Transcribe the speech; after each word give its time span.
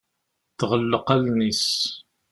Tɣelleq 0.59 1.07
allen-is. 1.15 1.65